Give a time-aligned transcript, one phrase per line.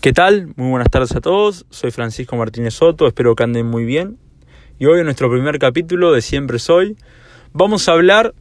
[0.00, 0.54] ¿Qué tal?
[0.56, 1.66] Muy buenas tardes a todos.
[1.68, 4.16] Soy Francisco Martínez Soto, espero que anden muy bien.
[4.78, 6.96] Y hoy en nuestro primer capítulo de Siempre Soy
[7.52, 8.34] vamos a hablar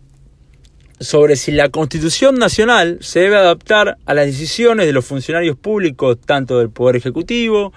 [1.02, 6.18] sobre si la Constitución Nacional se debe adaptar a las decisiones de los funcionarios públicos,
[6.26, 7.74] tanto del Poder Ejecutivo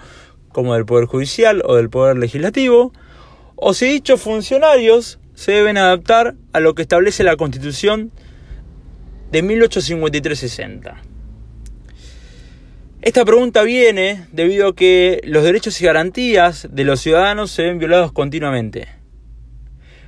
[0.53, 2.93] como del Poder Judicial o del Poder Legislativo,
[3.57, 8.13] o si dichos funcionarios se deben adaptar a lo que establece la Constitución
[9.29, 11.12] de 1853-60.
[13.03, 17.77] Esta pregunta viene debido a que los derechos y garantías de los ciudadanos se ven
[17.77, 18.87] violados continuamente.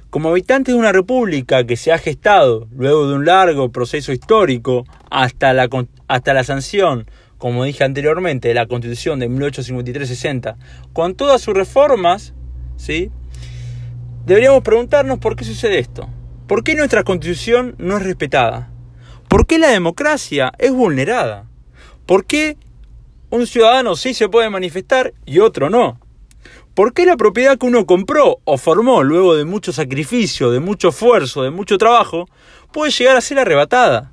[0.09, 4.85] Como habitantes de una república que se ha gestado luego de un largo proceso histórico
[5.11, 5.67] hasta la,
[6.07, 10.55] hasta la sanción, como dije anteriormente, de la Constitución de 1853-60,
[10.93, 12.33] con todas sus reformas,
[12.77, 13.11] ¿sí?
[14.25, 16.07] deberíamos preguntarnos por qué sucede esto.
[16.47, 18.71] ¿Por qué nuestra Constitución no es respetada?
[19.27, 21.49] ¿Por qué la democracia es vulnerada?
[22.05, 22.55] ¿Por qué
[23.29, 25.99] un ciudadano sí se puede manifestar y otro no.
[26.73, 30.89] ¿Por qué la propiedad que uno compró o formó luego de mucho sacrificio, de mucho
[30.89, 32.27] esfuerzo, de mucho trabajo,
[32.73, 34.11] puede llegar a ser arrebatada?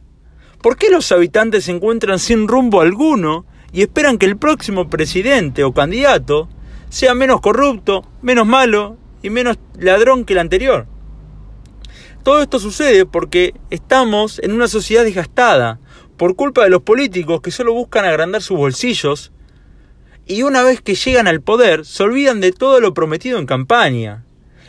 [0.60, 5.64] ¿Por qué los habitantes se encuentran sin rumbo alguno y esperan que el próximo presidente
[5.64, 6.48] o candidato
[6.88, 10.86] sea menos corrupto, menos malo y menos ladrón que el anterior?
[12.22, 15.80] Todo esto sucede porque estamos en una sociedad desgastada,
[16.16, 19.32] por culpa de los políticos que solo buscan agrandar sus bolsillos
[20.26, 24.24] y una vez que llegan al poder se olvidan de todo lo prometido en campaña,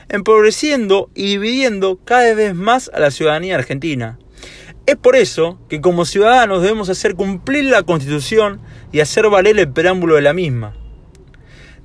[0.10, 4.18] empobreciendo y dividiendo cada vez más a la ciudadanía argentina.
[4.86, 8.60] Es por eso que como ciudadanos debemos hacer cumplir la Constitución
[8.92, 10.76] y hacer valer el preámbulo de la misma.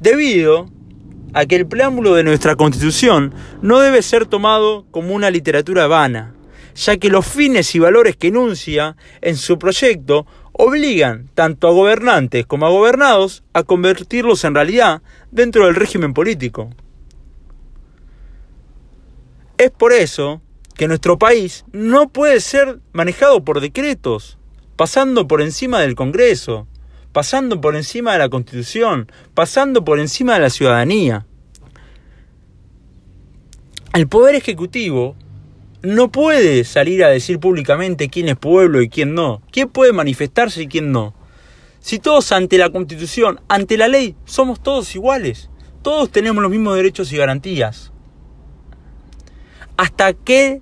[0.01, 0.69] Debido
[1.33, 6.35] a que el preámbulo de nuestra Constitución no debe ser tomado como una literatura vana,
[6.75, 12.47] ya que los fines y valores que enuncia en su proyecto obligan tanto a gobernantes
[12.47, 16.71] como a gobernados a convertirlos en realidad dentro del régimen político.
[19.57, 20.41] Es por eso
[20.77, 24.39] que nuestro país no puede ser manejado por decretos,
[24.77, 26.69] pasando por encima del Congreso,
[27.13, 31.27] pasando por encima de la Constitución, pasando por encima de la ciudadanía.
[33.95, 35.17] El Poder Ejecutivo
[35.83, 40.63] no puede salir a decir públicamente quién es pueblo y quién no, quién puede manifestarse
[40.63, 41.15] y quién no.
[41.81, 45.51] Si todos ante la Constitución, ante la ley, somos todos iguales,
[45.83, 47.93] todos tenemos los mismos derechos y garantías.
[49.77, 50.61] Hasta que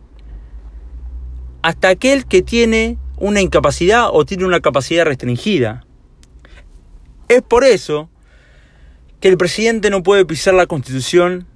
[1.63, 5.85] hasta aquel que tiene una incapacidad o tiene una capacidad restringida.
[7.29, 8.09] Es por eso
[9.19, 11.49] que el presidente no puede pisar la Constitución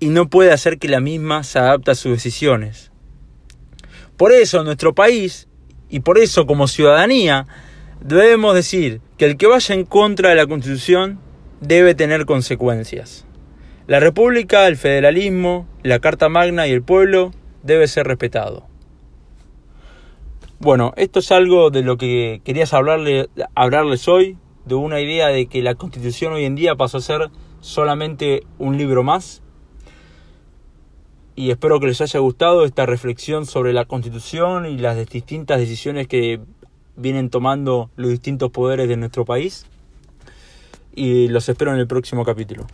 [0.00, 2.92] y no puede hacer que la misma se adapte a sus decisiones.
[4.16, 5.48] Por eso nuestro país,
[5.88, 7.46] y por eso como ciudadanía,
[8.00, 11.20] debemos decir que el que vaya en contra de la Constitución
[11.60, 13.26] debe tener consecuencias.
[13.86, 17.32] La República, el federalismo, la Carta Magna y el pueblo
[17.62, 18.66] debe ser respetado.
[20.60, 25.46] Bueno, esto es algo de lo que querías hablarle, hablarles hoy, de una idea de
[25.46, 29.42] que la Constitución hoy en día pasó a ser solamente un libro más
[31.38, 36.08] y espero que les haya gustado esta reflexión sobre la constitución y las distintas decisiones
[36.08, 36.40] que
[36.96, 39.64] vienen tomando los distintos poderes de nuestro país.
[40.96, 42.66] Y los espero en el próximo capítulo.